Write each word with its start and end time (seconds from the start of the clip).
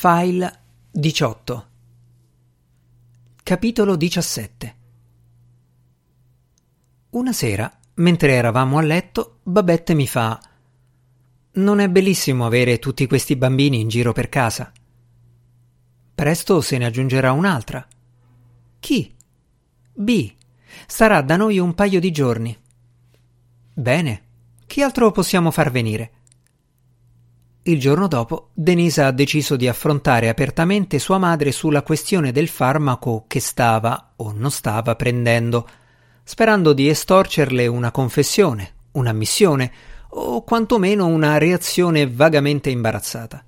File 0.00 0.60
18 0.92 1.66
Capitolo 3.42 3.96
17 3.96 4.76
Una 7.10 7.32
sera, 7.32 7.78
mentre 7.94 8.34
eravamo 8.34 8.78
a 8.78 8.82
letto, 8.82 9.40
Babette 9.42 9.94
mi 9.94 10.06
fa 10.06 10.40
Non 11.54 11.80
è 11.80 11.88
bellissimo 11.88 12.46
avere 12.46 12.78
tutti 12.78 13.08
questi 13.08 13.34
bambini 13.34 13.80
in 13.80 13.88
giro 13.88 14.12
per 14.12 14.28
casa? 14.28 14.70
Presto 16.14 16.60
se 16.60 16.78
ne 16.78 16.86
aggiungerà 16.86 17.32
un'altra. 17.32 17.84
Chi? 18.78 19.12
B. 19.94 20.32
Starà 20.86 21.22
da 21.22 21.34
noi 21.34 21.58
un 21.58 21.74
paio 21.74 21.98
di 21.98 22.12
giorni. 22.12 22.56
Bene. 23.74 24.22
Chi 24.64 24.80
altro 24.80 25.10
possiamo 25.10 25.50
far 25.50 25.72
venire? 25.72 26.17
Il 27.68 27.78
giorno 27.78 28.08
dopo, 28.08 28.48
Denise 28.54 29.02
ha 29.02 29.10
deciso 29.10 29.54
di 29.54 29.68
affrontare 29.68 30.30
apertamente 30.30 30.98
sua 30.98 31.18
madre 31.18 31.52
sulla 31.52 31.82
questione 31.82 32.32
del 32.32 32.48
farmaco 32.48 33.24
che 33.26 33.40
stava 33.40 34.14
o 34.16 34.32
non 34.34 34.50
stava 34.50 34.96
prendendo, 34.96 35.68
sperando 36.24 36.72
di 36.72 36.88
estorcerle 36.88 37.66
una 37.66 37.90
confessione, 37.90 38.72
un'ammissione 38.92 39.70
o 40.12 40.44
quantomeno 40.44 41.04
una 41.08 41.36
reazione 41.36 42.08
vagamente 42.08 42.70
imbarazzata. 42.70 43.44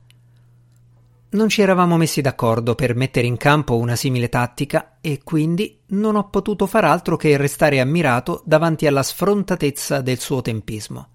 Non 1.30 1.48
ci 1.48 1.62
eravamo 1.62 1.96
messi 1.96 2.20
d'accordo 2.20 2.74
per 2.74 2.94
mettere 2.94 3.26
in 3.26 3.38
campo 3.38 3.78
una 3.78 3.96
simile 3.96 4.28
tattica 4.28 4.98
e 5.00 5.22
quindi 5.24 5.80
non 5.92 6.16
ho 6.16 6.28
potuto 6.28 6.66
far 6.66 6.84
altro 6.84 7.16
che 7.16 7.38
restare 7.38 7.80
ammirato 7.80 8.42
davanti 8.44 8.86
alla 8.86 9.02
sfrontatezza 9.02 10.02
del 10.02 10.18
suo 10.18 10.42
tempismo. 10.42 11.08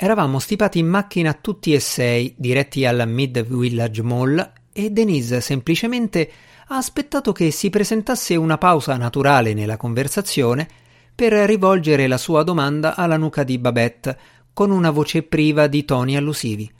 Eravamo 0.00 0.38
stipati 0.38 0.78
in 0.78 0.86
macchina 0.86 1.32
tutti 1.32 1.72
e 1.72 1.80
sei, 1.80 2.32
diretti 2.38 2.86
alla 2.86 3.04
Mid 3.04 3.44
Village 3.44 4.00
Mall, 4.02 4.52
e 4.72 4.90
Denise 4.90 5.40
semplicemente 5.40 6.30
ha 6.68 6.76
aspettato 6.76 7.32
che 7.32 7.50
si 7.50 7.68
presentasse 7.68 8.36
una 8.36 8.58
pausa 8.58 8.96
naturale 8.96 9.54
nella 9.54 9.76
conversazione 9.76 10.68
per 11.12 11.32
rivolgere 11.32 12.06
la 12.06 12.16
sua 12.16 12.44
domanda 12.44 12.94
alla 12.94 13.16
nuca 13.16 13.42
di 13.42 13.58
Babette 13.58 14.18
con 14.52 14.70
una 14.70 14.90
voce 14.92 15.24
priva 15.24 15.66
di 15.66 15.84
toni 15.84 16.16
allusivi. 16.16 16.72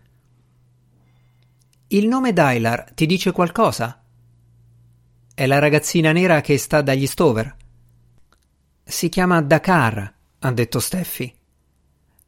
Il 1.88 2.06
nome 2.06 2.32
Dylar 2.32 2.92
ti 2.94 3.04
dice 3.04 3.32
qualcosa? 3.32 4.00
È 5.34 5.44
la 5.44 5.58
ragazzina 5.58 6.12
nera 6.12 6.40
che 6.40 6.56
sta 6.56 6.82
dagli 6.82 7.08
Stover. 7.08 7.56
Si 8.84 9.08
chiama 9.08 9.42
Dakar, 9.42 10.14
ha 10.38 10.52
detto 10.52 10.78
Steffi. 10.78 11.37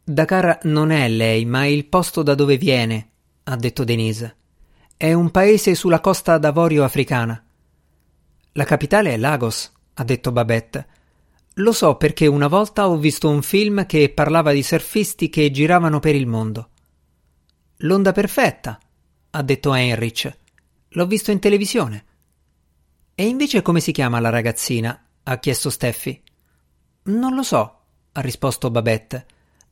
Dakar 0.02 0.60
non 0.64 0.90
è 0.90 1.08
lei, 1.08 1.44
ma 1.44 1.66
il 1.66 1.86
posto 1.86 2.22
da 2.22 2.34
dove 2.34 2.56
viene, 2.56 3.10
ha 3.44 3.56
detto 3.56 3.84
Denise. 3.84 4.36
È 4.96 5.12
un 5.12 5.30
paese 5.30 5.74
sulla 5.74 6.00
costa 6.00 6.38
d'Avorio 6.38 6.84
africana. 6.84 7.42
La 8.52 8.64
capitale 8.64 9.12
è 9.12 9.16
Lagos, 9.16 9.72
ha 9.94 10.04
detto 10.04 10.32
Babette. 10.32 10.86
Lo 11.54 11.72
so 11.72 11.96
perché 11.96 12.26
una 12.26 12.48
volta 12.48 12.88
ho 12.88 12.96
visto 12.96 13.28
un 13.28 13.42
film 13.42 13.86
che 13.86 14.10
parlava 14.10 14.52
di 14.52 14.62
surfisti 14.62 15.28
che 15.28 15.50
giravano 15.50 16.00
per 16.00 16.14
il 16.14 16.26
mondo. 16.26 16.70
L'onda 17.78 18.12
perfetta, 18.12 18.78
ha 19.30 19.42
detto 19.42 19.72
Heinrich. 19.72 20.38
L'ho 20.88 21.06
visto 21.06 21.30
in 21.30 21.38
televisione. 21.38 22.04
E 23.14 23.26
invece 23.26 23.62
come 23.62 23.80
si 23.80 23.92
chiama 23.92 24.18
la 24.18 24.30
ragazzina? 24.30 25.06
ha 25.22 25.38
chiesto 25.38 25.70
Steffi. 25.70 26.20
Non 27.04 27.34
lo 27.34 27.42
so, 27.42 27.80
ha 28.12 28.20
risposto 28.20 28.70
Babette 28.70 29.26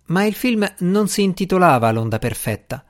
ma 0.08 0.24
il 0.24 0.34
film 0.34 0.70
non 0.80 1.08
si 1.08 1.22
intitolava 1.22 1.90
L'onda 1.90 2.18
perfetta. 2.18 2.84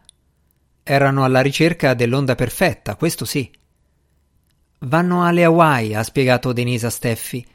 Erano 0.82 1.24
alla 1.24 1.40
ricerca 1.40 1.94
dell'onda 1.94 2.34
perfetta, 2.34 2.96
questo 2.96 3.24
sì. 3.24 3.50
Vanno 4.80 5.24
alle 5.24 5.44
Hawaii, 5.44 5.94
ha 5.94 6.02
spiegato 6.02 6.52
Denise 6.52 6.86
a 6.86 6.90
Steffi, 6.90 7.46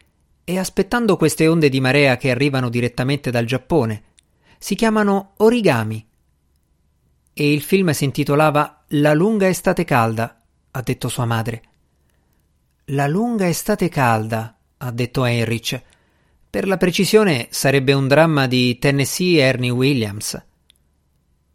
e 0.43 0.59
aspettando 0.59 1.15
queste 1.15 1.47
onde 1.47 1.69
di 1.69 1.79
marea 1.79 2.17
che 2.17 2.29
arrivano 2.29 2.69
direttamente 2.69 3.31
dal 3.31 3.45
Giappone. 3.45 4.03
Si 4.57 4.75
chiamano 4.75 5.33
origami. 5.37 6.05
E 7.33 7.53
il 7.53 7.61
film 7.61 7.91
si 7.91 8.03
intitolava 8.03 8.83
La 8.89 9.13
lunga 9.13 9.47
estate 9.47 9.85
calda, 9.85 10.41
ha 10.71 10.81
detto 10.81 11.07
sua 11.07 11.25
madre. 11.25 11.63
La 12.87 13.07
lunga 13.07 13.47
estate 13.47 13.87
calda, 13.87 14.57
ha 14.77 14.91
detto 14.91 15.23
Heinrich. 15.23 15.81
Per 16.53 16.67
la 16.67 16.77
precisione 16.77 17.47
sarebbe 17.49 17.93
un 17.93 18.07
dramma 18.07 18.45
di 18.45 18.77
Tennessee 18.77 19.41
Ernie 19.41 19.71
Williams. 19.71 20.39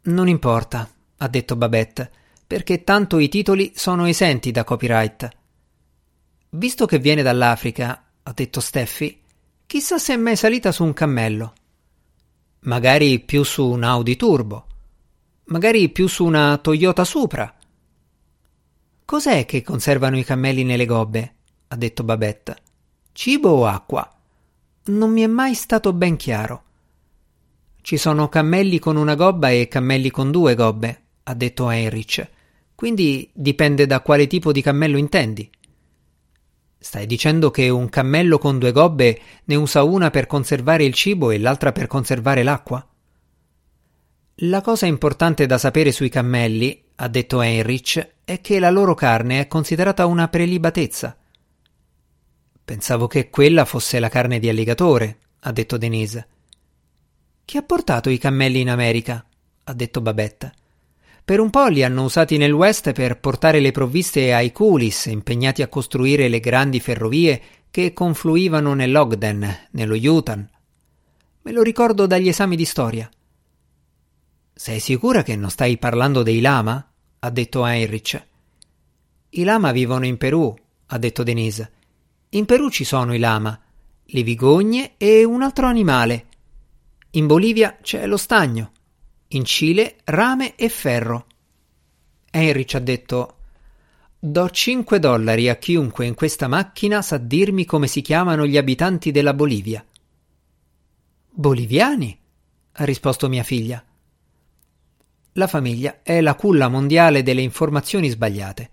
Non 0.03 0.27
importa, 0.27 0.91
ha 1.19 1.29
detto 1.29 1.55
Babette, 1.55 2.11
perché 2.45 2.83
tanto 2.83 3.21
i 3.21 3.29
titoli 3.29 3.71
sono 3.77 4.07
esenti 4.07 4.51
da 4.51 4.65
copyright. 4.65 5.29
Visto 6.49 6.87
che 6.87 6.99
viene 6.99 7.23
dall'Africa, 7.23 8.07
ha 8.21 8.33
detto 8.33 8.59
Steffi, 8.59 9.21
chissà 9.67 9.99
se 9.99 10.15
è 10.15 10.17
mai 10.17 10.35
salita 10.35 10.73
su 10.73 10.83
un 10.83 10.95
cammello. 10.95 11.53
Magari 12.63 13.21
più 13.21 13.45
su 13.45 13.69
un 13.69 13.85
Audi 13.85 14.17
Turbo. 14.17 14.67
Magari 15.45 15.91
più 15.91 16.09
su 16.09 16.25
una 16.25 16.59
Toyota 16.59 17.05
Supra. 17.05 17.57
Cos'è 19.05 19.45
che 19.45 19.63
conservano 19.63 20.19
i 20.19 20.25
cammelli 20.25 20.65
nelle 20.65 20.87
gobbe? 20.87 21.35
ha 21.69 21.77
detto 21.77 22.03
Babette. 22.03 22.57
Cibo 23.13 23.51
o 23.51 23.67
acqua? 23.67 24.13
Non 24.89 25.11
mi 25.11 25.23
è 25.23 25.27
mai 25.27 25.55
stato 25.55 25.93
ben 25.93 26.17
chiaro. 26.17 26.63
Ci 27.81 27.97
sono 27.97 28.29
cammelli 28.29 28.79
con 28.79 28.97
una 28.97 29.15
gobba 29.15 29.51
e 29.51 29.69
cammelli 29.69 30.11
con 30.11 30.31
due 30.31 30.55
gobbe, 30.55 31.03
ha 31.25 31.35
detto 31.35 31.71
Heinrich. 31.71 32.29
Quindi 32.75 33.31
dipende 33.33 33.87
da 33.87 34.01
quale 34.01 34.27
tipo 34.27 34.53
di 34.53 34.63
cammello 34.63 34.99
intendi. 34.99 35.51
Stai 36.79 37.07
dicendo 37.07 37.51
che 37.51 37.69
un 37.69 37.89
cammello 37.89 38.39
con 38.39 38.59
due 38.59 38.73
gobbe 38.73 39.21
ne 39.45 39.55
usa 39.57 39.83
una 39.83 40.11
per 40.11 40.27
conservare 40.27 40.85
il 40.85 40.95
cibo 40.95 41.31
e 41.31 41.39
l'altra 41.39 41.73
per 41.73 41.89
conservare 41.89 42.43
l'acqua? 42.43 42.87
La 44.43 44.61
cosa 44.61 44.87
importante 44.87 45.47
da 45.47 45.59
sapere 45.59 45.91
sui 45.91 46.09
cammelli, 46.09 46.85
ha 46.97 47.09
detto 47.09 47.41
Heinrich, 47.41 48.15
è 48.25 48.41
che 48.41 48.61
la 48.61 48.71
loro 48.71 48.95
carne 48.95 49.41
è 49.41 49.49
considerata 49.49 50.07
una 50.07 50.29
prelibatezza. 50.29 51.18
Pensavo 52.69 53.07
che 53.07 53.31
quella 53.31 53.65
fosse 53.65 53.99
la 53.99 54.11
carne 54.11 54.39
di 54.39 54.47
alligatore, 54.47 55.21
ha 55.41 55.53
detto 55.53 55.79
Denise. 55.79 56.29
Chi 57.47 57.57
ha 57.57 57.63
portato 57.63 58.11
i 58.11 58.19
cammelli 58.19 58.61
in 58.61 58.69
America? 58.69 59.25
ha 59.65 59.73
detto 59.73 60.03
Babetta. 60.03 60.53
Per 61.25 61.41
un 61.41 61.49
po' 61.49 61.69
li 61.69 61.83
hanno 61.83 62.05
usati 62.05 62.37
nel 62.37 62.53
West 62.53 62.93
per 62.93 63.21
portare 63.21 63.61
le 63.61 63.71
provviste 63.71 64.35
ai 64.35 64.53
coolies 64.53 65.07
impegnati 65.07 65.63
a 65.63 65.69
costruire 65.69 66.29
le 66.29 66.41
grandi 66.41 66.79
ferrovie 66.79 67.41
che 67.71 67.95
confluivano 67.95 68.75
nell'Ogden, 68.75 69.69
nello 69.71 69.97
Utah. 69.97 70.37
Me 71.41 71.53
lo 71.53 71.63
ricordo 71.63 72.05
dagli 72.05 72.29
esami 72.29 72.55
di 72.55 72.67
storia. 72.67 73.09
Sei 74.53 74.79
sicura 74.79 75.23
che 75.23 75.37
non 75.37 75.49
stai 75.49 75.79
parlando 75.79 76.23
dei 76.23 76.43
lama? 76.43 76.87
ha 77.21 77.31
detto 77.31 77.65
Heinrich. 77.65 78.23
I 79.31 79.45
lama 79.45 79.73
vivono 79.73 80.05
in 80.05 80.19
Perù, 80.19 80.55
ha 80.89 80.99
detto 80.99 81.23
Denise. 81.23 81.77
In 82.31 82.45
Perù 82.45 82.69
ci 82.69 82.85
sono 82.85 83.15
i 83.15 83.19
lama, 83.19 83.59
le 84.05 84.23
vigogne 84.23 84.95
e 84.99 85.25
un 85.25 85.41
altro 85.41 85.67
animale. 85.67 86.27
In 87.13 87.27
Bolivia 87.27 87.79
c'è 87.81 88.07
lo 88.07 88.19
stagno. 88.19 88.73
In 89.29 89.47
Cile 89.47 89.97
rame 90.05 90.55
e 90.55 90.69
ferro. 90.69 91.27
Heinrich 92.31 92.75
ha 92.75 92.81
detto 92.81 93.37
Do 94.19 94.51
5 94.51 94.99
dollari 94.99 95.49
a 95.49 95.57
chiunque 95.57 96.05
in 96.05 96.15
questa 96.15 96.49
macchina 96.49 97.01
sa 97.01 97.17
dirmi 97.17 97.65
come 97.65 97.87
si 97.87 98.03
chiamano 98.03 98.47
gli 98.47 98.59
abitanti 98.59 99.11
della 99.11 99.33
Bolivia. 99.33 99.83
Boliviani? 101.31 102.19
ha 102.73 102.85
risposto 102.85 103.29
mia 103.31 103.43
figlia. 103.43 103.83
La 105.33 105.47
famiglia 105.47 106.01
è 106.03 106.21
la 106.21 106.35
culla 106.35 106.69
mondiale 106.69 107.23
delle 107.23 107.41
informazioni 107.41 108.11
sbagliate 108.11 108.71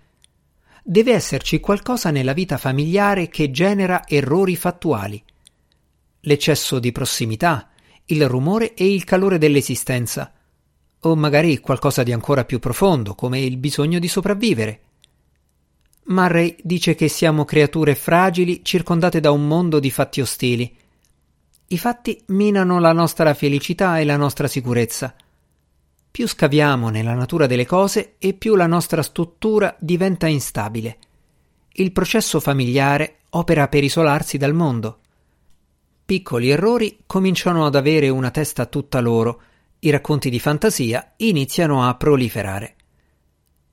deve 0.88 1.14
esserci 1.14 1.60
qualcosa 1.60 2.12
nella 2.12 2.34
vita 2.34 2.60
familiare 2.60 3.28
che 3.28 3.50
genera 3.50 4.08
errori 4.08 4.56
fattuali. 4.56 5.22
L'eccesso 6.22 6.78
di 6.78 6.92
prossimità, 6.92 7.70
il 8.06 8.28
rumore 8.30 8.76
e 8.76 8.94
il 8.94 9.04
calore 9.04 9.40
dell'esistenza, 9.40 10.32
o 11.00 11.16
magari 11.16 11.60
qualcosa 11.60 12.04
di 12.04 12.12
ancora 12.12 12.46
più 12.46 12.60
profondo, 12.60 13.16
come 13.16 13.40
il 13.40 13.58
bisogno 13.58 13.98
di 13.98 14.08
sopravvivere. 14.08 14.82
Murray 16.06 16.56
dice 16.62 16.94
che 16.94 17.08
siamo 17.08 17.46
creature 17.46 17.96
fragili 17.96 18.64
circondate 18.64 19.20
da 19.20 19.32
un 19.32 19.48
mondo 19.48 19.80
di 19.80 19.90
fatti 19.90 20.22
ostili. 20.22 20.72
I 21.68 21.78
fatti 21.80 22.22
minano 22.28 22.80
la 22.80 22.94
nostra 22.94 23.34
felicità 23.34 23.98
e 23.98 24.06
la 24.06 24.18
nostra 24.18 24.48
sicurezza. 24.48 25.16
Più 26.16 26.30
scaviamo 26.30 26.88
nella 26.88 27.14
natura 27.14 27.46
delle 27.46 27.66
cose 27.66 28.16
e 28.20 28.32
più 28.32 28.56
la 28.56 28.68
nostra 28.68 29.02
struttura 29.02 29.76
diventa 29.78 30.28
instabile. 30.28 30.98
Il 31.74 31.92
processo 31.92 32.40
familiare 32.40 33.18
opera 33.32 33.68
per 33.68 33.84
isolarsi 33.84 34.38
dal 34.38 34.54
mondo. 34.54 35.00
Piccoli 36.06 36.52
errori 36.52 37.00
cominciano 37.06 37.66
ad 37.66 37.76
avere 37.76 38.08
una 38.08 38.32
testa 38.32 38.66
tutta 38.66 39.02
loro, 39.02 39.42
i 39.80 39.90
racconti 39.90 40.30
di 40.30 40.40
fantasia 40.40 41.16
iniziano 41.18 41.86
a 41.86 41.94
proliferare. 41.96 42.76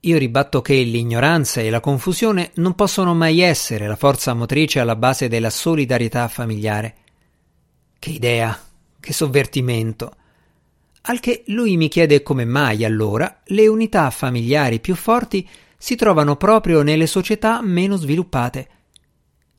Io 0.00 0.18
ribatto 0.18 0.62
che 0.62 0.74
l'ignoranza 0.82 1.60
e 1.60 1.70
la 1.70 1.78
confusione 1.78 2.50
non 2.54 2.74
possono 2.74 3.14
mai 3.14 3.38
essere 3.38 3.86
la 3.86 3.94
forza 3.94 4.34
motrice 4.34 4.80
alla 4.80 4.96
base 4.96 5.28
della 5.28 5.48
solidarietà 5.48 6.26
familiare. 6.26 6.96
Che 8.00 8.10
idea, 8.10 8.58
che 8.98 9.12
sovvertimento. 9.12 10.16
Al 11.02 11.19
che 11.19 11.43
lui 11.49 11.76
mi 11.76 11.88
chiede 11.88 12.22
come 12.22 12.44
mai 12.44 12.84
allora 12.84 13.40
le 13.46 13.66
unità 13.66 14.08
familiari 14.10 14.78
più 14.78 14.94
forti 14.94 15.49
si 15.76 15.96
trovano 15.96 16.37
proprio 16.37 16.82
nelle 16.82 17.08
società 17.08 17.60
meno 17.60 17.96
sviluppate. 17.96 18.69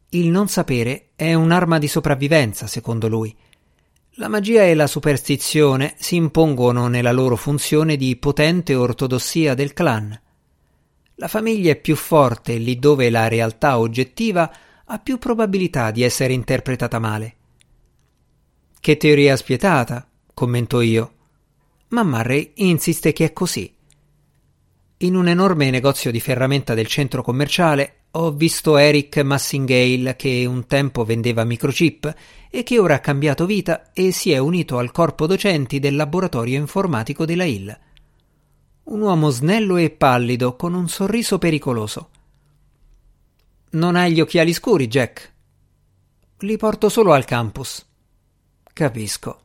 Il 0.09 0.29
non 0.29 0.47
sapere 0.47 1.09
è 1.15 1.33
un'arma 1.33 1.79
di 1.79 1.87
sopravvivenza, 1.87 2.65
secondo 2.65 3.09
lui. 3.09 3.35
La 4.17 4.29
magia 4.29 4.63
e 4.63 4.73
la 4.73 4.87
superstizione 4.87 5.95
si 5.97 6.15
impongono 6.15 6.87
nella 6.87 7.11
loro 7.11 7.35
funzione 7.35 7.97
di 7.97 8.15
potente 8.15 8.73
ortodossia 8.73 9.53
del 9.53 9.73
clan. 9.73 10.17
La 11.15 11.27
famiglia 11.27 11.71
è 11.71 11.75
più 11.75 11.95
forte 11.95 12.55
lì 12.55 12.79
dove 12.79 13.09
la 13.09 13.27
realtà 13.27 13.79
oggettiva 13.79 14.53
ha 14.85 14.99
più 14.99 15.17
probabilità 15.17 15.91
di 15.91 16.03
essere 16.03 16.31
interpretata 16.31 16.99
male. 16.99 17.35
Che 18.79 18.97
teoria 18.97 19.35
spietata, 19.35 20.07
commento 20.33 20.79
io. 20.79 21.11
Ma 21.93 22.03
Murray 22.03 22.53
insiste 22.55 23.13
che 23.13 23.25
è 23.25 23.33
così. 23.33 23.71
In 24.97 25.15
un 25.15 25.27
enorme 25.27 25.69
negozio 25.69 26.09
di 26.09 26.19
ferramenta 26.19 26.73
del 26.73 26.87
centro 26.87 27.21
commerciale 27.21 28.05
ho 28.11 28.31
visto 28.31 28.77
Eric 28.77 29.17
Massingale 29.19 30.15
che 30.15 30.43
un 30.47 30.65
tempo 30.65 31.03
vendeva 31.03 31.43
microchip 31.43 32.15
e 32.49 32.63
che 32.63 32.79
ora 32.79 32.95
ha 32.95 32.99
cambiato 32.99 33.45
vita 33.45 33.91
e 33.93 34.11
si 34.11 34.31
è 34.31 34.39
unito 34.39 34.79
al 34.79 34.91
corpo 34.91 35.27
docenti 35.27 35.79
del 35.79 35.95
laboratorio 35.95 36.57
informatico 36.57 37.25
della 37.25 37.43
Hill. 37.43 37.79
Un 38.85 39.01
uomo 39.01 39.29
snello 39.29 39.77
e 39.77 39.91
pallido 39.91 40.55
con 40.55 40.73
un 40.73 40.89
sorriso 40.89 41.37
pericoloso. 41.37 42.09
Non 43.71 43.95
hai 43.95 44.13
gli 44.13 44.19
occhiali 44.19 44.51
scuri, 44.51 44.87
Jack? 44.87 45.33
Li 46.39 46.57
porto 46.57 46.89
solo 46.89 47.13
al 47.13 47.25
campus. 47.25 47.85
Capisco. 48.73 49.42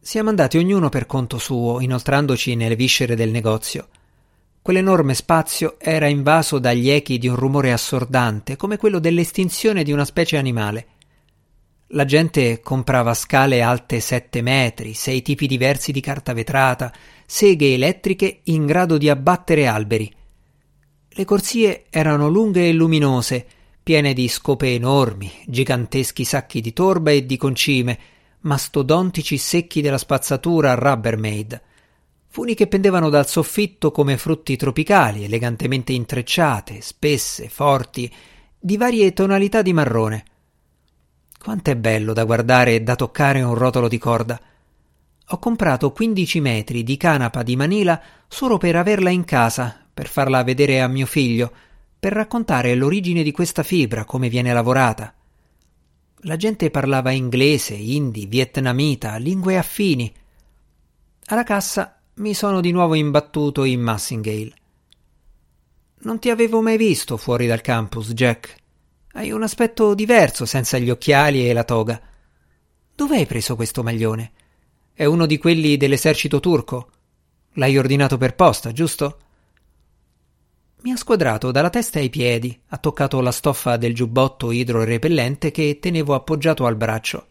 Siamo 0.00 0.30
andati 0.30 0.56
ognuno 0.56 0.88
per 0.88 1.06
conto 1.06 1.38
suo, 1.38 1.80
inoltrandoci 1.80 2.54
nelle 2.54 2.76
viscere 2.76 3.14
del 3.14 3.30
negozio. 3.30 3.88
Quell'enorme 4.62 5.12
spazio 5.12 5.78
era 5.78 6.06
invaso 6.06 6.58
dagli 6.58 6.88
echi 6.88 7.18
di 7.18 7.28
un 7.28 7.36
rumore 7.36 7.72
assordante, 7.72 8.56
come 8.56 8.76
quello 8.76 9.00
dell'estinzione 9.00 9.82
di 9.82 9.92
una 9.92 10.04
specie 10.04 10.36
animale. 10.38 10.86
La 11.88 12.04
gente 12.04 12.60
comprava 12.60 13.12
scale 13.12 13.60
alte 13.60 14.00
sette 14.00 14.40
metri, 14.40 14.94
sei 14.94 15.20
tipi 15.20 15.46
diversi 15.46 15.90
di 15.90 16.00
carta 16.00 16.32
vetrata, 16.32 16.92
seghe 17.26 17.74
elettriche 17.74 18.40
in 18.44 18.66
grado 18.66 18.98
di 18.98 19.08
abbattere 19.08 19.66
alberi. 19.66 20.10
Le 21.08 21.24
corsie 21.24 21.86
erano 21.90 22.28
lunghe 22.28 22.68
e 22.68 22.72
luminose, 22.72 23.46
piene 23.82 24.12
di 24.12 24.28
scope 24.28 24.72
enormi, 24.72 25.30
giganteschi 25.46 26.24
sacchi 26.24 26.60
di 26.60 26.72
torba 26.72 27.10
e 27.10 27.26
di 27.26 27.36
concime, 27.36 27.98
mastodontici 28.40 29.36
secchi 29.36 29.80
della 29.80 29.98
spazzatura 29.98 30.74
Rubbermaid 30.74 31.62
funi 32.38 32.54
che 32.54 32.68
pendevano 32.68 33.08
dal 33.08 33.26
soffitto 33.26 33.90
come 33.90 34.16
frutti 34.16 34.54
tropicali, 34.56 35.24
elegantemente 35.24 35.92
intrecciate, 35.92 36.80
spesse, 36.80 37.48
forti, 37.48 38.08
di 38.56 38.76
varie 38.76 39.12
tonalità 39.12 39.60
di 39.60 39.72
marrone. 39.72 40.24
Quanto 41.36 41.70
è 41.70 41.76
bello 41.76 42.12
da 42.12 42.24
guardare 42.24 42.74
e 42.74 42.80
da 42.82 42.94
toccare 42.94 43.42
un 43.42 43.54
rotolo 43.54 43.88
di 43.88 43.98
corda. 43.98 44.38
Ho 45.30 45.38
comprato 45.38 45.90
15 45.90 46.40
metri 46.40 46.84
di 46.84 46.96
canapa 46.96 47.42
di 47.42 47.56
Manila 47.56 48.00
solo 48.28 48.56
per 48.56 48.76
averla 48.76 49.10
in 49.10 49.24
casa, 49.24 49.76
per 49.92 50.06
farla 50.06 50.44
vedere 50.44 50.80
a 50.80 50.86
mio 50.86 51.06
figlio, 51.06 51.50
per 51.98 52.12
raccontare 52.12 52.74
l'origine 52.74 53.22
di 53.22 53.32
questa 53.32 53.62
fibra, 53.62 54.04
come 54.04 54.28
viene 54.28 54.52
lavorata. 54.52 55.12
La 56.22 56.36
gente 56.36 56.70
parlava 56.70 57.12
inglese, 57.12 57.74
hindi, 57.74 58.26
vietnamita, 58.26 59.16
lingue 59.18 59.56
affini. 59.56 60.12
Alla 61.26 61.44
cassa 61.44 62.00
mi 62.14 62.34
sono 62.34 62.60
di 62.60 62.72
nuovo 62.72 62.94
imbattuto 62.94 63.62
in 63.62 63.80
Massingale. 63.80 64.52
Non 66.00 66.18
ti 66.18 66.30
avevo 66.30 66.60
mai 66.60 66.76
visto 66.76 67.16
fuori 67.16 67.46
dal 67.46 67.60
campus, 67.60 68.12
Jack. 68.14 68.56
Hai 69.12 69.30
un 69.30 69.44
aspetto 69.44 69.94
diverso 69.94 70.44
senza 70.44 70.78
gli 70.78 70.90
occhiali 70.90 71.48
e 71.48 71.52
la 71.52 71.64
toga. 71.64 72.00
Dove 72.96 73.16
hai 73.16 73.26
preso 73.26 73.54
questo 73.54 73.84
maglione? 73.84 74.32
È 74.92 75.04
uno 75.04 75.24
di 75.24 75.38
quelli 75.38 75.76
dell'esercito 75.76 76.40
turco. 76.40 76.90
L'hai 77.52 77.78
ordinato 77.78 78.16
per 78.16 78.34
posta, 78.34 78.72
giusto? 78.72 79.18
Mi 80.80 80.92
ha 80.92 80.96
squadrato 80.96 81.50
dalla 81.50 81.70
testa 81.70 81.98
ai 81.98 82.08
piedi, 82.08 82.56
ha 82.68 82.78
toccato 82.78 83.20
la 83.20 83.32
stoffa 83.32 83.76
del 83.76 83.94
giubbotto 83.94 84.52
idrorepellente 84.52 85.50
che 85.50 85.78
tenevo 85.80 86.14
appoggiato 86.14 86.66
al 86.66 86.76
braccio. 86.76 87.26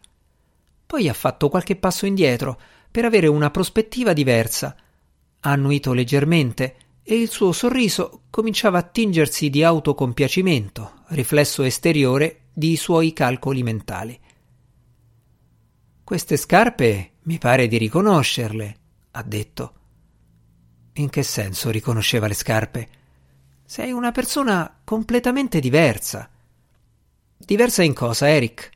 Poi 0.84 1.08
ha 1.08 1.14
fatto 1.14 1.48
qualche 1.48 1.76
passo 1.76 2.04
indietro, 2.04 2.60
per 2.90 3.06
avere 3.06 3.26
una 3.26 3.50
prospettiva 3.50 4.12
diversa. 4.12 4.76
Ha 5.40 5.50
annuito 5.50 5.92
leggermente 5.94 6.76
e 7.02 7.14
il 7.14 7.30
suo 7.30 7.52
sorriso 7.52 8.24
cominciava 8.28 8.78
a 8.78 8.82
tingersi 8.82 9.48
di 9.48 9.64
autocompiacimento, 9.64 11.04
riflesso 11.08 11.62
esteriore 11.62 12.48
di 12.52 12.76
suoi 12.76 13.14
calcoli 13.14 13.62
mentali. 13.62 14.18
Queste 16.04 16.36
scarpe 16.36 17.12
mi 17.22 17.38
pare 17.38 17.66
di 17.66 17.78
riconoscerle, 17.78 18.76
ha 19.12 19.22
detto. 19.22 19.72
In 20.94 21.08
che 21.08 21.22
senso 21.22 21.70
riconosceva 21.70 22.26
le 22.26 22.34
scarpe? 22.34 22.88
Sei 23.70 23.92
una 23.92 24.12
persona 24.12 24.80
completamente 24.82 25.60
diversa. 25.60 26.26
Diversa 27.36 27.82
in 27.82 27.92
cosa, 27.92 28.26
Eric? 28.26 28.70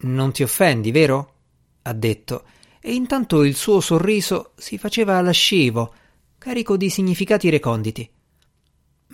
Non 0.00 0.32
ti 0.32 0.42
offendi, 0.42 0.90
vero? 0.90 1.32
ha 1.80 1.94
detto 1.94 2.44
e 2.78 2.92
intanto 2.92 3.42
il 3.42 3.56
suo 3.56 3.80
sorriso 3.80 4.52
si 4.56 4.76
faceva 4.76 5.18
lascivo, 5.22 5.94
carico 6.36 6.76
di 6.76 6.90
significati 6.90 7.48
reconditi. 7.48 8.06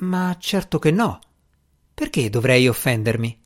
Ma 0.01 0.37
certo 0.41 0.81
che 0.81 0.91
no. 0.91 1.21
Perché 1.95 2.29
dovrei 2.29 2.67
offendermi? 2.67 3.41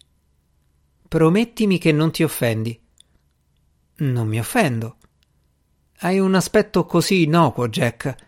Promettimi 1.07 1.77
che 1.77 1.93
non 1.93 2.13
ti 2.13 2.23
offendi. 2.23 2.81
Non 3.97 4.27
mi 4.27 4.39
offendo. 4.39 4.97
Hai 5.99 6.19
un 6.19 6.35
aspetto 6.35 6.87
così 6.87 7.25
innocuo, 7.25 7.69
Jack, 7.69 8.26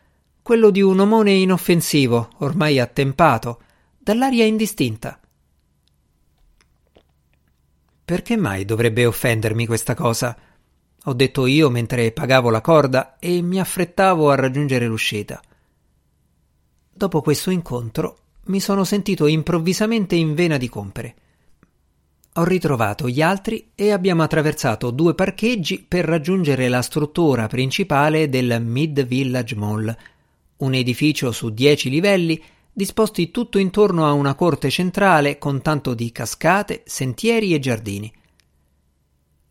quello 0.49 0.71
di 0.71 0.81
un 0.81 0.99
omone 0.99 1.33
inoffensivo, 1.33 2.31
ormai 2.39 2.81
attempato, 2.81 3.61
dall'aria 3.99 4.47
indistinta. 4.47 5.21
Perché 8.03 8.35
mai 8.39 8.65
dovrebbe 8.65 9.05
offendermi 9.05 9.67
questa 9.67 9.93
cosa? 9.93 10.35
ho 11.05 11.13
detto 11.13 11.45
io 11.45 11.69
mentre 11.69 12.13
pagavo 12.13 12.49
la 12.49 12.63
corda 12.63 13.19
e 13.19 13.43
mi 13.43 13.61
affrettavo 13.61 14.31
a 14.31 14.37
raggiungere 14.37 14.87
l'uscita. 14.87 15.39
Dopo 16.95 17.21
questo 17.21 17.51
incontro 17.51 18.19
mi 18.45 18.61
sono 18.61 18.85
sentito 18.85 19.27
improvvisamente 19.27 20.15
in 20.15 20.33
vena 20.33 20.57
di 20.57 20.71
compere. 20.71 21.15
Ho 22.37 22.45
ritrovato 22.45 23.07
gli 23.07 23.21
altri 23.21 23.73
e 23.75 23.93
abbiamo 23.93 24.23
attraversato 24.23 24.93
due 24.93 25.15
parcheggi 25.15 25.85
per 25.87 26.07
raggiungere 26.07 26.71
la 26.71 26.81
struttura 26.81 27.49
principale 27.49 28.31
del 28.31 28.63
Mid 28.63 29.05
Village 29.05 29.55
Mall, 29.55 29.95
un 30.59 30.75
edificio 30.75 31.33
su 31.33 31.51
dieci 31.51 31.91
livelli 31.91 32.43
disposti 32.73 33.33
tutto 33.33 33.59
intorno 33.59 34.07
a 34.07 34.13
una 34.13 34.35
corte 34.35 34.71
centrale 34.71 35.37
con 35.39 35.61
tanto 35.63 35.95
di 35.95 36.13
cascate, 36.13 36.83
sentieri 36.87 37.53
e 37.53 37.59
giardini. 37.59 38.13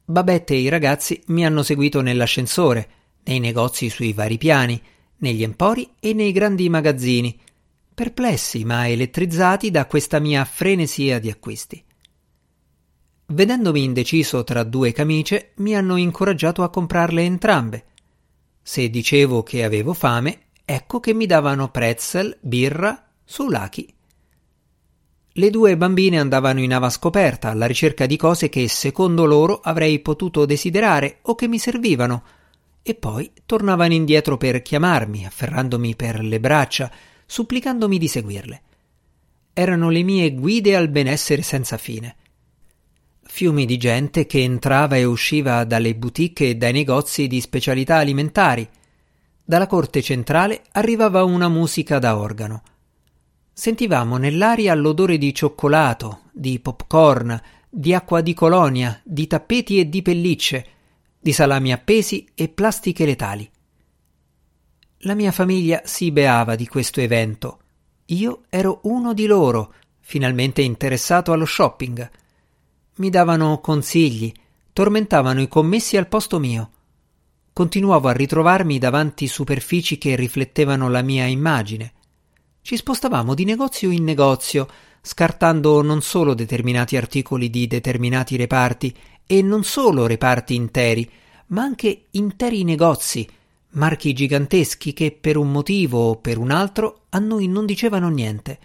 Babette 0.06 0.54
e 0.54 0.60
i 0.60 0.70
ragazzi 0.70 1.22
mi 1.28 1.46
hanno 1.46 1.62
seguito 1.62 2.00
nell'ascensore, 2.00 2.90
nei 3.26 3.40
negozi 3.40 3.90
sui 3.90 4.14
vari 4.14 4.38
piani, 4.38 4.82
negli 5.18 5.44
empori 5.44 5.90
e 6.00 6.14
nei 6.14 6.32
grandi 6.32 6.70
magazzini, 6.70 7.38
perplessi 7.94 8.64
ma 8.64 8.88
elettrizzati 8.88 9.72
da 9.72 9.86
questa 9.88 10.20
mia 10.20 10.46
frenesia 10.46 11.20
di 11.20 11.30
acquisti. 11.30 11.84
Vedendomi 13.26 13.84
indeciso 13.84 14.46
tra 14.46 14.64
due 14.64 14.94
camicie, 14.94 15.52
mi 15.56 15.76
hanno 15.76 15.98
incoraggiato 15.98 16.64
a 16.64 16.70
comprarle 16.70 17.24
entrambe. 17.24 17.86
Se 18.62 18.90
dicevo 18.90 19.44
che 19.44 19.66
avevo 19.66 19.92
fame, 19.94 20.47
ecco 20.69 21.00
che 21.00 21.13
mi 21.13 21.25
davano 21.25 21.69
pretzel, 21.71 22.38
birra, 22.41 23.09
sulaki 23.24 23.95
le 25.38 25.51
due 25.51 25.77
bambine 25.77 26.19
andavano 26.19 26.62
in 26.62 26.74
ava 26.74 26.89
scoperta 26.89 27.50
alla 27.50 27.67
ricerca 27.67 28.07
di 28.07 28.17
cose 28.17 28.50
che 28.50 28.67
secondo 28.67 29.25
loro 29.25 29.59
avrei 29.59 30.00
potuto 30.00 30.45
desiderare 30.45 31.19
o 31.24 31.36
che 31.36 31.47
mi 31.47 31.59
servivano, 31.59 32.24
e 32.81 32.95
poi 32.95 33.31
tornavano 33.45 33.93
indietro 33.93 34.38
per 34.38 34.63
chiamarmi, 34.63 35.27
afferrandomi 35.27 35.95
per 35.95 36.24
le 36.24 36.39
braccia, 36.39 36.91
supplicandomi 37.24 38.00
di 38.00 38.07
seguirle. 38.07 38.62
Erano 39.53 39.91
le 39.91 40.01
mie 40.01 40.33
guide 40.33 40.75
al 40.75 40.89
benessere 40.89 41.43
senza 41.43 41.77
fine. 41.77 42.15
Fiumi 43.21 43.67
di 43.67 43.77
gente 43.77 44.25
che 44.25 44.41
entrava 44.41 44.95
e 44.95 45.03
usciva 45.03 45.65
dalle 45.65 45.93
boutique 45.93 46.50
e 46.50 46.55
dai 46.55 46.71
negozi 46.71 47.27
di 47.27 47.39
specialità 47.41 47.97
alimentari, 47.97 48.67
dalla 49.48 49.66
corte 49.66 50.01
centrale 50.01 50.63
arrivava 50.74 51.24
una 51.24 51.48
musica 51.48 52.00
da 52.00 52.18
organo. 52.18 52.63
Sentivamo 53.54 54.18
nell'aria 54.18 54.75
l'odore 54.75 55.18
di 55.18 55.34
cioccolato, 55.34 56.24
di 56.34 56.60
popcorn, 56.60 57.42
di 57.70 57.94
acqua 57.94 58.20
di 58.20 58.34
colonia, 58.34 59.00
di 59.06 59.25
tappeti 59.25 59.80
e 59.80 59.88
di 59.88 60.01
pellicce, 60.01 60.66
di 61.18 61.32
salami 61.32 61.72
appesi 61.72 62.27
e 62.36 62.50
plastiche 62.50 63.06
letali. 63.06 63.50
La 65.01 65.13
mia 65.13 65.32
famiglia 65.32 65.80
si 65.86 66.12
beava 66.12 66.56
di 66.56 66.68
questo 66.68 67.00
evento. 67.00 67.60
Io 68.08 68.44
ero 68.50 68.82
uno 68.84 69.13
di 69.13 69.27
loro, 69.27 69.74
finalmente 70.01 70.62
interessato 70.62 71.32
allo 71.32 71.46
shopping. 71.46 72.10
Mi 72.96 73.10
davano 73.10 73.62
consigli, 73.62 74.30
tormentavano 74.74 75.39
i 75.39 75.48
commessi 75.48 75.96
al 75.96 76.10
posto 76.10 76.38
mio. 76.38 76.72
Continuavo 77.58 78.08
a 78.08 78.12
ritrovarmi 78.12 78.78
davanti 78.78 79.26
superfici 79.26 79.98
che 79.98 80.16
riflettevano 80.16 80.90
la 80.90 81.02
mia 81.02 81.26
immagine. 81.26 81.94
Ci 82.62 82.76
spostavamo 82.76 83.34
di 83.34 83.46
negozio 83.46 83.90
in 83.90 84.04
negozio, 84.04 84.68
scartando 85.02 85.82
non 85.82 86.04
solo 86.04 86.36
determinati 86.36 86.98
articoli 86.98 87.50
di 87.50 87.66
determinati 87.66 88.36
reparti, 88.36 88.96
e 89.26 89.42
non 89.42 89.64
solo 89.64 90.06
reparti 90.06 90.54
interi, 90.54 91.10
ma 91.48 91.64
anche 91.64 92.10
interi 92.12 92.64
negozi, 92.64 93.28
marchi 93.70 94.14
giganteschi 94.14 94.94
che 94.94 95.18
per 95.20 95.36
un 95.36 95.52
motivo 95.52 96.10
o 96.10 96.18
per 96.18 96.38
un 96.38 96.52
altro 96.52 97.06
a 97.10 97.18
noi 97.18 97.48
non 97.48 97.66
dicevano 97.66 98.10
niente. 98.10 98.60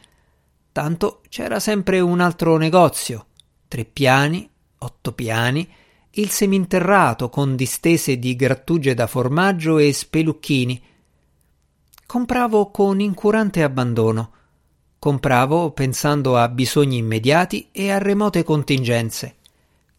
Tanto 0.71 1.23
c'era 1.31 1.61
sempre 1.61 1.99
un 1.99 2.21
altro 2.21 2.59
negozio, 2.59 3.29
tre 3.69 3.87
piani, 3.87 4.47
otto 4.77 5.13
piani, 5.13 5.67
il 6.17 6.29
seminterrato 6.29 7.31
con 7.31 7.57
distese 7.57 8.19
di 8.19 8.37
grattugie 8.37 8.93
da 8.93 9.07
formaggio 9.07 9.79
e 9.79 9.93
spelucchini. 9.95 10.83
Compravo 12.05 12.71
con 12.71 13.01
incurante 13.01 13.63
abbandono. 13.63 14.31
Compravo 14.99 15.71
pensando 15.71 16.37
a 16.37 16.49
bisogni 16.49 16.99
immediati 16.99 17.69
e 17.73 17.91
a 17.91 17.97
remote 17.97 18.43
contingenze. 18.43 19.37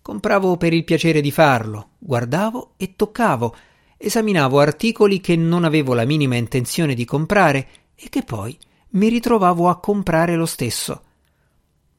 Compravo 0.04 0.56
per 0.58 0.74
il 0.74 0.84
piacere 0.84 1.20
di 1.20 1.32
farlo, 1.32 1.92
guardavo 1.98 2.74
e 2.78 2.94
toccavo, 2.96 3.56
esaminavo 3.98 4.60
articoli 4.60 5.20
che 5.20 5.36
non 5.36 5.64
avevo 5.64 5.96
la 5.96 6.06
minima 6.06 6.36
intenzione 6.36 6.94
di 6.94 7.06
comprare 7.06 7.68
e 7.96 8.10
che 8.10 8.22
poi 8.22 8.56
mi 8.90 9.10
ritrovavo 9.10 9.68
a 9.68 9.80
comprare 9.80 10.36
lo 10.36 10.46
stesso. 10.46 11.02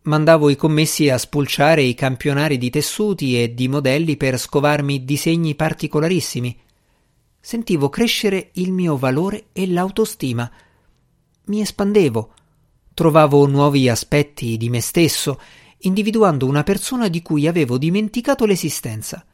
Mandavo 0.05 0.51
i 0.51 0.57
commessi 0.57 1.09
a 1.09 1.19
spulciare 1.19 1.83
i 1.83 1.95
campionari 1.95 2.59
di 2.59 2.71
tessuti 2.71 3.41
e 3.41 3.55
di 3.55 3.69
modelli 3.69 4.17
per 4.17 4.39
scovarmi 4.39 5.05
disegni 5.05 5.55
particolarissimi. 5.55 6.59
Sentivo 7.41 7.89
crescere 7.89 8.51
il 8.55 8.73
mio 8.73 8.97
valore 8.97 9.47
e 9.53 9.67
l'autostima. 9.67 10.51
Mi 11.47 11.61
espandevo, 11.61 12.33
trovavo 12.95 13.47
nuovi 13.47 13.89
aspetti 13.89 14.57
di 14.57 14.69
me 14.69 14.81
stesso, 14.81 15.41
individuando 15.79 16.47
una 16.47 16.63
persona 16.63 17.09
di 17.09 17.23
cui 17.23 17.47
avevo 17.47 17.79
dimenticato 17.79 18.47
l'esistenza 18.47 19.25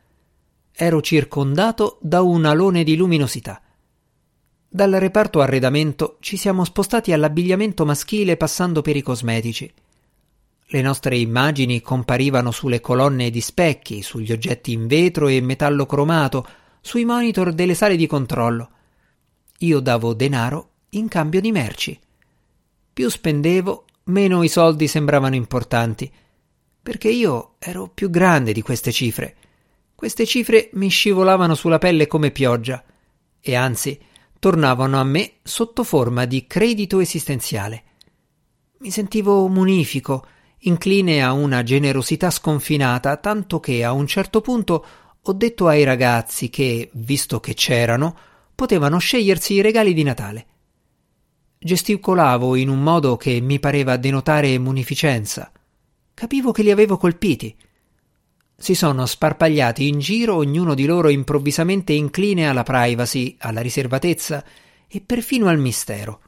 ero 0.82 1.02
circondato 1.02 1.98
da 2.00 2.22
un 2.22 2.46
alone 2.46 2.84
di 2.84 2.96
luminosità. 2.96 3.60
Dal 4.66 4.92
reparto 4.92 5.40
arredamento 5.40 6.16
ci 6.20 6.38
siamo 6.38 6.64
spostati 6.64 7.12
all'abbigliamento 7.12 7.84
maschile 7.84 8.38
passando 8.38 8.80
per 8.80 8.96
i 8.96 9.02
cosmetici. 9.02 9.70
Le 10.72 10.82
nostre 10.82 11.16
immagini 11.16 11.80
comparivano 11.80 12.52
sulle 12.52 12.80
colonne 12.80 13.30
di 13.30 13.40
specchi, 13.40 14.02
sugli 14.02 14.30
oggetti 14.30 14.70
in 14.70 14.86
vetro 14.86 15.26
e 15.26 15.40
metallo 15.40 15.84
cromato, 15.84 16.46
sui 16.80 17.04
monitor 17.04 17.52
delle 17.52 17.74
sale 17.74 17.96
di 17.96 18.06
controllo. 18.06 18.70
Io 19.58 19.80
davo 19.80 20.14
denaro 20.14 20.70
in 20.90 21.08
cambio 21.08 21.40
di 21.40 21.50
merci. 21.50 21.98
Più 22.92 23.08
spendevo, 23.08 23.84
meno 24.04 24.44
i 24.44 24.48
soldi 24.48 24.86
sembravano 24.86 25.34
importanti, 25.34 26.08
perché 26.80 27.08
io 27.08 27.54
ero 27.58 27.88
più 27.92 28.08
grande 28.08 28.52
di 28.52 28.62
queste 28.62 28.92
cifre. 28.92 29.34
Queste 29.96 30.24
cifre 30.24 30.70
mi 30.74 30.88
scivolavano 30.88 31.56
sulla 31.56 31.78
pelle 31.78 32.06
come 32.06 32.30
pioggia 32.30 32.84
e 33.40 33.56
anzi 33.56 33.98
tornavano 34.38 35.00
a 35.00 35.04
me 35.04 35.32
sotto 35.42 35.82
forma 35.82 36.26
di 36.26 36.46
credito 36.46 37.00
esistenziale. 37.00 37.82
Mi 38.78 38.92
sentivo 38.92 39.48
munifico, 39.48 40.24
incline 40.60 41.22
a 41.22 41.32
una 41.32 41.62
generosità 41.62 42.30
sconfinata, 42.30 43.16
tanto 43.16 43.60
che 43.60 43.84
a 43.84 43.92
un 43.92 44.06
certo 44.06 44.40
punto 44.40 44.84
ho 45.22 45.32
detto 45.32 45.68
ai 45.68 45.84
ragazzi 45.84 46.50
che, 46.50 46.90
visto 46.94 47.40
che 47.40 47.54
c'erano, 47.54 48.16
potevano 48.54 48.98
scegliersi 48.98 49.54
i 49.54 49.60
regali 49.60 49.94
di 49.94 50.02
Natale. 50.02 50.46
Gesticolavo 51.58 52.56
in 52.56 52.68
un 52.68 52.82
modo 52.82 53.16
che 53.16 53.40
mi 53.40 53.58
pareva 53.58 53.96
denotare 53.96 54.58
munificenza. 54.58 55.52
Capivo 56.14 56.52
che 56.52 56.62
li 56.62 56.70
avevo 56.70 56.96
colpiti 56.96 57.54
si 58.60 58.74
sono 58.74 59.06
sparpagliati 59.06 59.88
in 59.88 59.98
giro, 60.00 60.36
ognuno 60.36 60.74
di 60.74 60.84
loro 60.84 61.08
improvvisamente 61.08 61.94
incline 61.94 62.46
alla 62.46 62.62
privacy, 62.62 63.34
alla 63.38 63.62
riservatezza 63.62 64.44
e 64.86 65.00
perfino 65.00 65.48
al 65.48 65.58
mistero. 65.58 66.20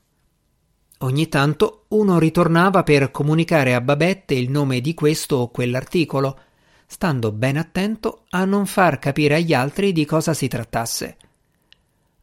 Ogni 1.03 1.29
tanto 1.29 1.87
uno 1.89 2.21
ritornava 2.21 2.85
per 2.85 3.11
comunicare 3.11 3.75
a 3.75 3.81
Babette 3.81 4.35
il 4.35 4.51
nome 4.51 4.81
di 4.81 4.95
questo 4.95 5.37
o 5.37 5.51
quell'articolo, 5.51 6.39
stando 6.87 7.33
ben 7.33 7.57
attento 7.57 8.25
a 8.31 8.45
non 8.45 8.67
far 8.67 9.01
capire 9.01 9.35
agli 9.35 9.53
altri 9.53 9.93
di 9.93 10.05
cosa 10.05 10.33
si 10.33 10.47
trattasse. 10.47 11.17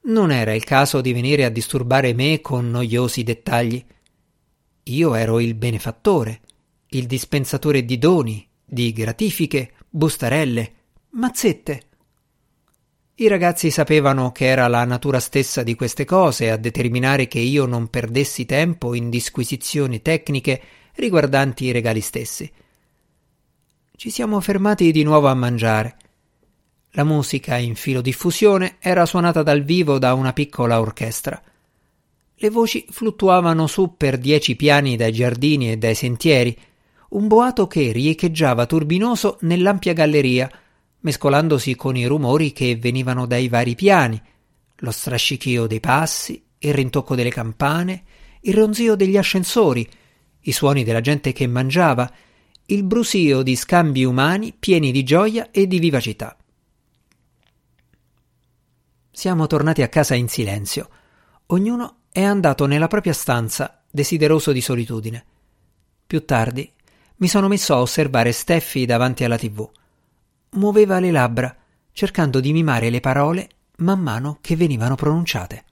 Non 0.04 0.32
era 0.32 0.54
il 0.54 0.64
caso 0.64 1.02
di 1.02 1.12
venire 1.12 1.44
a 1.44 1.50
disturbare 1.50 2.14
me 2.14 2.40
con 2.40 2.72
noiosi 2.72 3.24
dettagli. 3.24 3.84
Io 4.84 5.14
ero 5.14 5.42
il 5.42 5.56
benefattore, 5.56 6.40
il 6.92 7.06
dispensatore 7.06 7.84
di 7.84 7.98
doni, 7.98 8.48
di 8.64 8.94
gratifiche, 8.94 9.74
bustarelle, 9.90 10.74
mazzette. 11.12 11.89
I 13.22 13.28
ragazzi 13.28 13.70
sapevano 13.70 14.32
che 14.32 14.46
era 14.46 14.70
la 14.70 14.86
natura 14.86 15.20
stessa 15.20 15.62
di 15.62 15.76
queste 15.76 16.06
cose 16.06 16.52
a 16.52 16.56
determinare 16.56 17.28
che 17.28 17.40
io 17.40 17.66
non 17.66 17.90
perdessi 17.90 18.46
tempo 18.46 18.94
in 18.96 19.10
disquisizioni 19.10 20.02
tecniche 20.02 20.62
riguardanti 20.96 21.66
i 21.66 21.72
regali 21.74 22.00
stessi. 22.00 22.50
Ci 23.94 24.10
siamo 24.10 24.40
fermati 24.40 24.94
di 24.94 25.04
nuovo 25.04 25.28
a 25.28 25.34
mangiare. 25.34 25.98
La 26.92 27.04
musica 27.04 27.58
in 27.58 27.76
filodiffusione 27.76 28.78
era 28.80 29.06
suonata 29.06 29.44
dal 29.44 29.64
vivo 29.64 30.00
da 30.00 30.14
una 30.14 30.32
piccola 30.32 30.80
orchestra. 30.80 31.44
Le 32.36 32.50
voci 32.50 32.86
fluttuavano 32.90 33.68
su 33.68 33.96
per 33.98 34.18
dieci 34.18 34.56
piani 34.56 34.96
dai 34.96 35.12
giardini 35.12 35.74
e 35.74 35.78
dai 35.78 35.94
sentieri, 35.94 36.58
un 37.10 37.28
boato 37.28 37.68
che 37.68 37.92
riecheggiava 37.92 38.66
turbinoso 38.66 39.40
nell'ampia 39.42 39.92
galleria, 39.92 40.50
mescolandosi 41.02 41.76
con 41.76 41.96
i 41.96 42.06
rumori 42.06 42.52
che 42.52 42.76
venivano 42.76 43.26
dai 43.26 43.48
vari 43.48 43.76
piani, 43.76 44.22
lo 44.78 44.92
strascichio 44.92 45.68
dei 45.68 45.80
passi, 45.80 46.44
il 46.60 46.74
rintocco 46.74 47.16
delle 47.16 47.30
campane, 47.30 48.04
il 48.42 48.54
ronzio 48.54 48.96
degli 48.96 49.18
ascensori, 49.18 49.88
i 50.42 50.52
suoni 50.52 50.84
della 50.84 51.02
gente 51.02 51.34
che 51.34 51.48
mangiava, 51.48 52.12
il 52.66 52.84
brusio 52.84 53.42
di 53.42 53.56
scambi 53.56 54.04
umani 54.04 54.54
pieni 54.58 54.92
di 54.92 55.04
gioia 55.04 55.52
e 55.52 55.68
di 55.68 55.80
vivacità. 55.80 56.38
Siamo 59.12 59.48
tornati 59.48 59.82
a 59.82 59.90
casa 59.90 60.16
in 60.16 60.30
silenzio. 60.30 60.90
Ognuno 61.48 62.04
è 62.12 62.24
andato 62.24 62.66
nella 62.66 62.88
propria 62.88 63.14
stanza, 63.14 63.84
desideroso 63.90 64.52
di 64.52 64.62
solitudine. 64.62 65.26
Più 66.08 66.24
tardi 66.26 66.72
mi 67.18 67.28
sono 67.28 67.48
messo 67.48 67.74
a 67.74 67.82
osservare 67.82 68.32
Steffi 68.32 68.86
davanti 68.86 69.24
alla 69.24 69.38
tv. 69.38 69.70
Muoveva 70.52 71.00
le 71.00 71.12
labbra, 71.12 71.56
cercando 71.92 72.40
di 72.40 72.52
mimare 72.54 72.90
le 72.90 73.00
parole 73.00 73.50
man 73.78 74.00
mano 74.00 74.40
che 74.42 74.56
venivano 74.56 74.96
pronunciate. 74.96 75.64